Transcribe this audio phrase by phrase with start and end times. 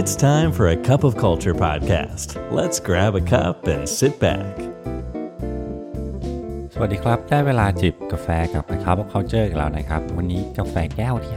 [0.00, 2.28] It's time for a cup of culture podcast.
[2.58, 4.54] Let's grab a cup and sit back.
[6.74, 11.34] สวัสดีครับ ได้เวลาจิบกาแฟกับ A Cup of Culture กันแล้วนะครับ วันนี้กาแฟแก้วที่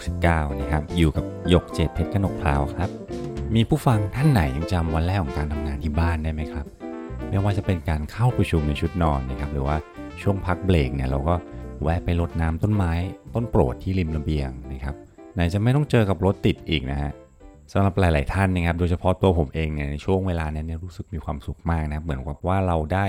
[0.00, 2.90] 569 นะครับ อยู่กับหยกเจตเพชรกนกพราวครับ
[3.54, 6.66] มีผู้ฟังท่านไหนยังจำวันแรกของการทำงานที่บ้านได้ไหมครับ
[7.28, 9.76] ไม่ว่าจะเป็นการเข้าประชุมในชุดนอนนะครับ หรือว่า
[10.22, 11.34] ช่วงพักเบรกเนี่ยเราก็
[11.82, 12.92] แวะไปรดน้ำต้นไม้
[13.34, 14.94] ต้นโปรดที่ริมระเบียงนะครับ
[15.34, 17.12] ไหนจะไม่ต้องเจอกับรถติดอีกนะฮะ
[17.72, 23.06] สำหรับหลาย ๆ ท่านนะครับ โดยเฉพาะตัวผมเองเนี่ยในช่วงเวลานี้เนี่ยรู้สึกมีความสุขมากนะครับเหมือนกับว่าเราได้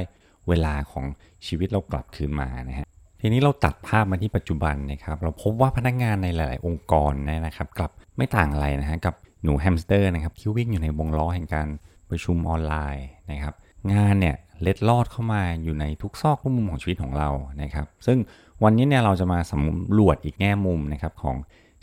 [0.47, 1.05] เวลาของ
[1.47, 2.87] ชีวิตเรากลับคืนมานะฮะ
[3.21, 11.67] ทีนี้เราตัดภาพมาที่ปัจจุบันนะครับ เราพบว่าพนักงานในหลาย ๆ องค์กรเนี่ยนะครับ กลับไม่ต่างอะไรนะฮะกับหนูแฮมสเตอร์นะครับที่วิ่งอยู่ในวงล้อแห่งการ
[12.09, 13.53] ประชุมออนไลน์นะครับ
[13.93, 17.29] งานเนี่ยเล็ดลอดเข้ามาอยู่ในทุกซอกทุกมุมของชีวิตของเรา
[17.61, 18.17] นะครับ ซึ่ง
[18.63, 21.35] วันนี้เนี่ยเราจะมาสำรวจอีกแง่มุมนะครับของ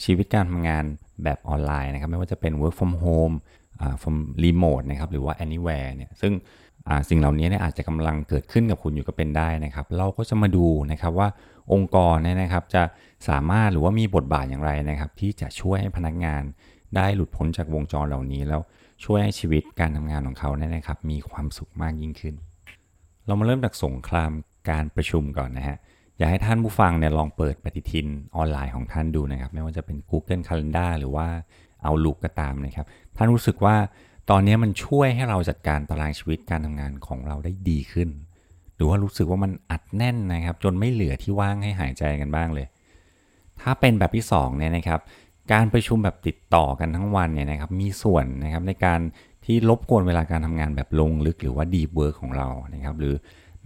[0.04, 0.84] ชีวิตการทำงาน
[1.24, 3.34] แบบออนไลน์นะครับ ไม่ว่าจะเป็น work from home
[3.80, 6.32] อ่า from remote นะครับหรือว่า anywhere เนี่ยซึ่ง
[6.88, 11.28] อ่าสิ่งเหล่านี้เนี่ยอาจจะกำลังเกิดขึ้นกับคุณอยู่ก็เป็นได้นะครับ เราก็จะมาดูนะครับว่า
[11.72, 12.82] องค์กรเนี่ยนะครับจะ
[13.28, 16.42] สามารถหรือว่ามีบทบาทอย่างไรนะครับ ที่จะช่วยให้พนักงาน
[16.96, 18.60] ได้หลุดพ้นจากวงจรเหล่านี้ แล้ว
[19.04, 22.34] ช่วยให้ชีวิตการทำงานของเขาเนี่ยนะครับ มีความสุขมากยิ่งขึ้น
[23.26, 24.30] เรามาเริ่มจากสงคราม
[24.70, 25.76] การประชุมก่อนนะฮะ
[26.20, 31.26] อยากให้ท่านผู้ฟังเนี่ยลองเปิดปฏิทินออนไลน์ของท่านดูนะครับ ไม่ว่าจะเป็น Google Calendar หรือว่า
[31.86, 33.76] Outlook ก็ตามนะครับ ท่านรู้สึกว่า
[34.30, 38.08] ตอนนี้มันช่วยให้เราจัดการตารางชีวิตการทำงานของเราได้ดีขึ้น
[38.76, 42.66] หรือว่ารู้สึกว่ามันอัดแน่นนะครับ จนไม่เหลือที่ว่างให้หายใจกันบ้างเลย
[43.60, 45.00] ถ้าเป็นแบบที่2เนี่ยนะครับ
[45.52, 49.00] การประชุมแบบติดต่อกันทั้งวันเนี่ยนะครับมีส่วนนะครับในการ
[49.44, 53.14] ที่รบกวนเวลาการทำงานแบบลงลึกหรือว่า deep work ของเรานะครับ หรือ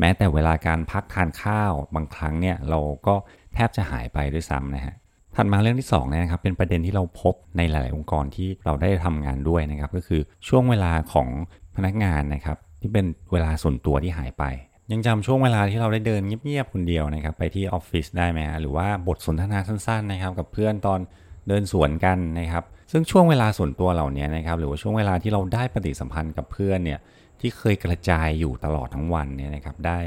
[0.00, 3.14] แม้แต่เวลาการพักทานข้าวบางครั้งเนี่ยเราก็
[3.54, 4.94] แทบจะหายไปด้วยซ้ำนะฮะ
[5.36, 11.28] ถัดมาเรื่องที่2เนี่ยนะครับเป็นประเด็นที่เราพบในหลาย ๆ องค์กรที่เราได้ทำงานด้วยนะครับก็คือช่วงเวลาของ
[11.76, 14.44] พนักงานนะครับที่เป็นเวลาส่วนตัวที่หายไป
[14.92, 21.00] ยังจำช่วงเวลาที่เราได้เดินเงียบ ๆ คนเดียวนะครับไปที่ออฟฟิศได้ไหมฮะหรือว่าบทสนทนาสั้น ๆ นะครับกับเพื่อนตอน
[21.48, 27.00] เดินสวนกันนะครับซึ่งช่วงเวลาส่วนตัวเหล่านี้นะครับหรือว่าช่วงเวลาที่เราได้ปฏิสัมพันธ์กับเพื่อนเนี่ย
[27.40, 29.98] ที่เคยกระจายอยู่ตลอดทั้งวันเนี่ยนะครับได้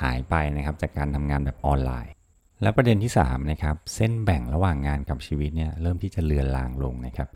[0.00, 2.12] หายไปนะครับจากการทำงานแบบออนไลน์
[2.62, 7.28] และประเด็นที่3นะครับเส้นแบ่งระหว่างงานกับชีวิตเนี่ยเริ่มที่จะเลือนลางลงนะครับ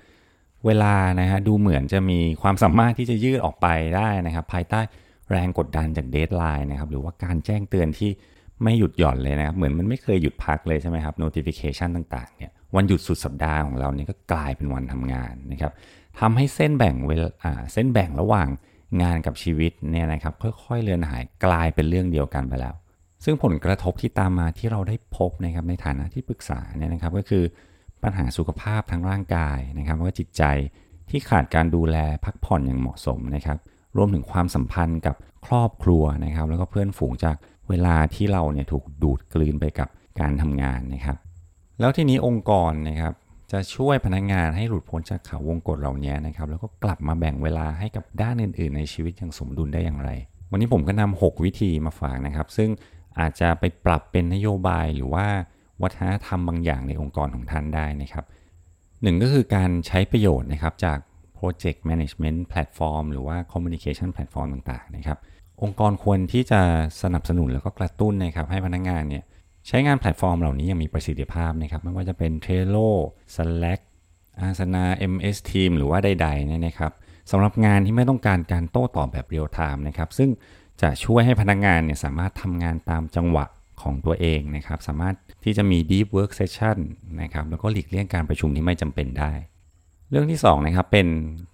[0.66, 4.80] เวลานะฮะดูเหมือนจะมีความสามารถที่จะยืดออกไปได้นะครับ ภายใต้
[5.30, 8.10] แรงกดดันจากเดทไลน์นะครับหรือว่าการแจ้งเตือนที่
[8.62, 15.72] ไม่หยุดหย่อนเลยนะครับ เหมือนมันไม่เคยหยุดพักเลยใช่ไหมครับ notification ต่างๆเนี่ยวันหยุดสุดสัปดาห์ของเราเนี่ยก็กลายเป็นวันทำงานนะครับ
[16.20, 18.48] ทำให้เส้นแบ่งเวลาเส้นแบ่งระหว่าง
[19.02, 22.74] งานกับชีวิตเนี่ยนะครับค่อยๆเลือนหายกลายเป็นเรื่องเดียวกันไปแล้ว
[23.24, 27.44] ซึ่งผลกระทบที่ตามมาที่เราได้พบนะครับในฐานะที่ปรึกษาเนี่ยนะครับก็คือ
[28.02, 30.42] ปัญหาสุขภาพทางร่างกายนะครับแล้วก็จิตใจ
[31.10, 33.58] ที่ขาดการดูแลพักผ่อนอย่างเหมาะสมนะครับ
[33.96, 37.36] รวมถึงความสัมพันธ์กับครอบครัวนะครับ แล้วก็เพื่อนฝูงจาก
[37.68, 39.88] เวลาที่เราเนี่ยถูกดูดกลืนไปกับ
[40.20, 41.16] การทำงานนะครับ
[41.80, 43.12] แล้วทีนี้องค์กรนะครับ
[43.52, 50.10] จะช่วยพนักงานให้หลุดพ้นจากเขาวงกฏเหล่านี้นะครับ แล้วก็กลับมาแบ่งเวลาให้กับด้านอื่น ๆ ในชีวิตอย่างสมดุลได้อย่างไร
[50.50, 52.70] วันนี้ผมก็นำ6วิธีมาฝากนะครับ ซึ่ง
[53.20, 55.26] อาจจะไปปรับเป็นนโยบายหรือว่า
[55.82, 58.24] วัฒนธรรมบางอย่างในองค์กรของท่านได้นะครับ
[59.02, 60.98] หนึ่งก็คือการใช้ประโยชน์นะครับจาก
[61.38, 65.18] Project Management Platform หรือว่า Communication Platform ต่าง ๆ นะครับ
[65.62, 66.60] องค์กรควรที่จะ
[67.02, 69.24] สนับสนุนแล้วก็กระตุ้นนะครับให้พนักงานเนี่ย
[69.66, 72.90] ใช้งานแพลตฟอร์มเหล่านี้อย่างมีประสิทธิภาพนะครับไม่ว่าจะเป็น Trello
[73.34, 73.80] Slack
[74.46, 76.92] Asana MS Team หรือว่าใดๆเนี่ยนะครับ
[77.30, 80.30] สำหรับงานที่ไม่ต้องการการโต้ตอบแบบเรียลไทม์นะครับซึ่ง
[80.82, 83.44] จะช่วยให้พนักงานเนี่ยสามารถทำงานตามจังหวะ
[83.82, 86.78] ของตัวเองนะครับ สามารถที่จะมี Deep Work Session
[87.22, 89.32] นะครับแล้วก็หลีกเลี่ยงการประชุมที่ไม่จำเป็นได้
[90.10, 91.08] เรื่องที่2นะครับเป็น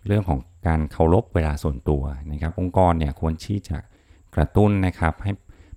[0.06, 2.02] เรื่องของการเคารพเวลาส่วนตัว
[2.32, 3.78] นะครับ องค์กรเนี่ยควรที่จะ
[4.36, 5.32] กระตุ้นนะครับให้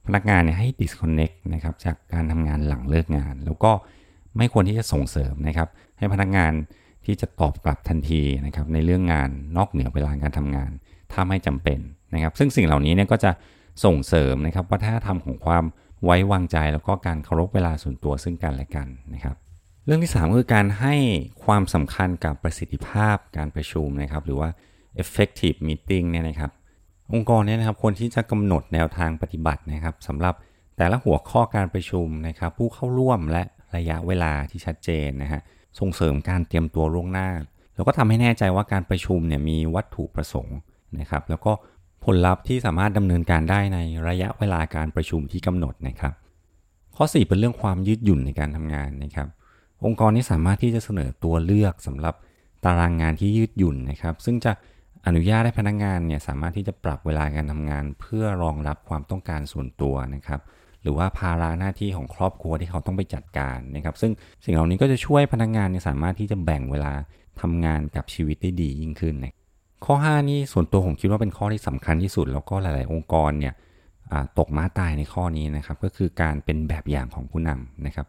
[0.06, 3.72] พนักงานเนี่ยให้ disconnect นะครับจากการทำงานหลังเลิกงาน แล้วก็
[4.38, 6.54] ไม่ควรที่จะส่งเสริมนะครับ ให้พนักงาน
[7.06, 10.72] ที่จะตอบกลับทันทีนะครับในเรื่องงานนอกเหนือเวลาการทำงาน
[11.12, 11.80] ถ้าไม่จำเป็น
[12.14, 13.32] นะครับ ซึ่งสิ่งเหล่านี้เนี่ยก็จะ
[13.86, 15.64] ส่งเสริมนะครับวัฒนธรรมของความ
[16.04, 19.36] ไว้วางใจ แล้วก็การเคารพเวลาส่วนตัวซึ่งกันและกันนะครับ
[19.86, 20.96] เรื่องที่3คือการให้
[21.46, 24.50] ความสำคัญกับประสิทธิภาพการประชุมนะครับ หรือว่า
[25.02, 26.52] effective meeting เนี่ยนะครับ
[27.14, 30.36] องค์กรเนี่ยนะครับควรที่จะกำหนดแนวทางปฏิบัตินะครับสำหรับ
[30.78, 33.44] แต่ละหัวข้อการประชุมนะครับผู้เข้าร่วมและ
[33.76, 35.42] ระยะเวลาที่ชัดเจนนะฮะ
[35.80, 37.30] ส่งเสริมการเตรียมตัวล่วงหน้า
[37.76, 40.58] แล้วก็ทำให้แน่ใจว่าการประชุมเนี่ยมีวัตถุประสงค์
[41.00, 41.52] นะครับ แล้วก็
[42.06, 46.14] ผลลัพธ์ที่สามารถดำเนินการได้ในระยะเวลาการประชุมที่กำหนดนะครับ
[46.96, 49.28] ข้อ 4 เป็นเรื่องความยืดหยุ่นในการทำงานนะครับ
[49.86, 52.16] องค์กรนี้สามารถที่จะเสนอตัวเลือกสำหรับ
[52.66, 54.52] ตารางงานที่ยืดหยุ่นนะครับ ซึ่งจะ
[55.10, 60.42] อนุญาตให้พนักงานเนี่ยสามารถที่จะปรับเวลาการทำงาน เพื่อรองรับความต้องการส่วนตัวนะครับ
[60.82, 64.12] หรือว่าภาระหน้าที่ของครอบครัวที่เขาต้องไปจัดการนะครับ ซึ่ง
[64.46, 66.92] สิ่งเหล่านี้ก็จะช่วยพนักงานเนี่ยสามารถที่จะแบ่งเวลา
[67.42, 69.34] ทำงานกับชีวิตได้ดียิ่งขึ้นนะ
[69.86, 73.54] ข้อ 5 นี่ส่วนตัวผมคิดว่าเป็นข้อที่สำคัญที่สุด แล้วก็หลาย ๆ องค์กรเนี่ย
[74.40, 78.08] ตกม้าตายในข้อนี้นะครับ ก็คือการเป็นแบบอย่างของผู้นำนะครับ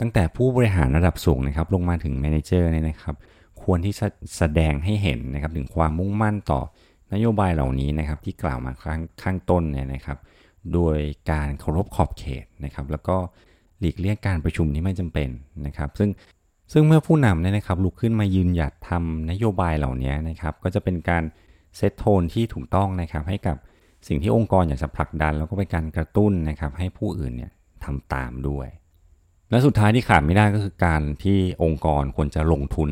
[0.00, 3.14] ตั้งแต่ผู้บริหารระดับสูงนะครับ ลงมาถึงแมเนเจอร์เนี่ยนะครับ
[3.64, 6.60] ควรที่จะแสดงให้เห็นนะครับถึงความมุ่งมั่นต่อ
[7.14, 10.18] นโยบายเหล่านี้นะครับที่กล่าวมาข้างข้างต้นเนี่ยนะครับ
[10.72, 10.98] โดย
[11.30, 13.16] การเคารพขอบเขตนะครับ แล้วก็
[13.80, 15.28] หลีกเลี่ยงการประชุมที่ไม่จำเป็น
[15.66, 16.10] นะครับ ซึ่ง
[16.72, 21.22] ซึ่งเมื่อผู้นำเนี่ยนะครับลุกขึ้นมายืนหยัดทำนโยบายเหล่านี้นะครับ ก็จะเป็นการ
[21.76, 23.56] เซตโทนที่ถูกต้องนะครับ ให้กับ
[24.08, 27.52] สิ่งที่องค์กรอยากจะผลักดัน แล้วก็เป็นการกระตุ้นนะครับ ให้ผู้อื่นเนี่ย
[27.84, 28.68] ทำตามด้วย
[29.50, 32.90] และสุดท้ายที่ขาดไม่ได้ก็คือการที่องค์กรควรจะลงทุน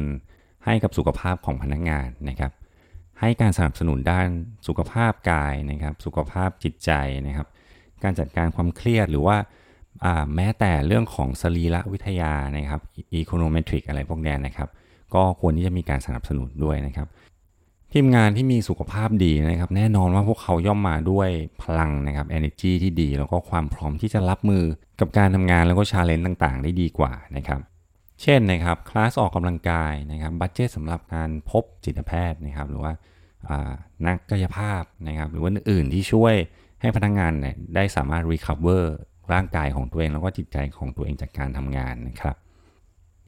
[0.65, 2.53] ให้กับสุขภาพของพนักงานนะครับ
[3.21, 4.29] ให้การสนับสนุนด้าน
[4.67, 6.91] สุขภาพกายนะครับ สุขภาพจิตใจ
[7.27, 7.47] นะครับ
[8.03, 9.37] การจัดการความเครียดหรือว่า
[10.35, 14.69] แม้แต่เรื่องของสรีระวิทยานะครับ ergonomic อะไรพวกนี้นะครับ
[15.15, 17.09] ก็ควรที่จะมีการสนับสนุนด้วยนะครับ
[17.93, 21.29] ทีมงานที่มีสุขภาพดีนะครับ แน่นอนว่าพวกเขาย่อมมาด้วย
[21.63, 24.63] พลังนะครับ energy ที่ดี แล้วก็ความพร้อมที่จะรับมือ
[25.01, 27.61] กับการทำงานแล้วก็ challenge ต่างๆ ได้ดีกว่านะครับ
[28.23, 32.93] เช่นนะครับคลาสออกกำลังกายนะครับ budget สำหรับการพบจิตแพทย์นะครับหรือว่า
[34.07, 36.35] นักกายภาพนะครับหรือว่าอื่นที่ช่วย
[36.81, 38.83] ให้พนักงงานเนี่ยได้สามารถ recover
[39.33, 42.37] ร่างกายของตัวเองแล้วก็จิตใจของตัวเองจากการทำงานนะครับ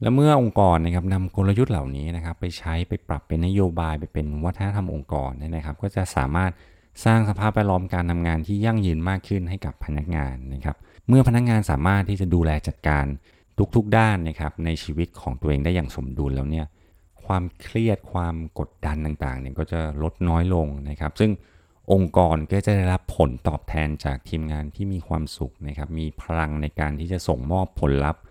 [0.01, 6.51] และเมื่อองค์กรนะครับนำกลยุทธ์เหล่านี้นะครับ ไปใช้ไปปรับเป็นนโยบายไปเป็นวัฒนธรรมองค์กรนะครับ ก็จะสามารถ
[7.05, 10.75] สร้างสภาพแวดล้อมการทำงานที่ยั่งยืนมากขึ้นให้กับพนักงานนะครับ
[11.07, 13.05] เมื่อพนักงานสามารถที่จะดูแลจัดการ
[13.75, 16.65] ทุกๆด้านนะครับในชีวิตของตัวเองได้อย่างสมดุลแล้วเนี่ย
[17.25, 21.31] ความเครียดความกดดันต่างๆเนี่ยก็จะลดน้อยลงนะครับ ซึ่ง
[21.93, 28.21] องค์กรก็จะได้รับผลตอบแทนจากทีมงานที่มีความสุขนะครับ มีพลังในการที่จะส่งมอบผลลัพธ์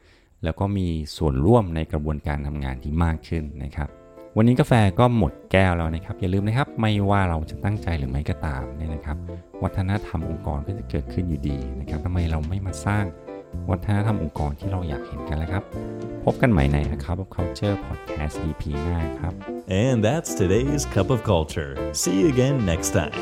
[0.44, 3.88] แล้วก็มีส่วนร่วมในกระบวนการทำงานที่มากขึ้นนะครับ
[4.37, 9.17] วันนี้กาแฟก็หมดแก้วแล้วนะครับ อย่าลืมนะครับ ไม่ว่าเราจะตั้งใจหรือไม่ก็ตามเนี่ยนะครับ
[9.62, 13.05] วัฒนธรรมองค์กรก็จะเกิดขึ้นอยู่ดีนะครับทำไมเราไม่มาสร้าง
[13.70, 15.62] วัฒนธรรมองค์กรที่เราอยากเห็นกันแล้วครับ
[16.25, 19.35] พบกันใหม่ใน A Cup of Culture Podcast EP หน้าครับ
[19.85, 21.73] And that's today's Cup of Culture.
[22.00, 23.19] See you again next time.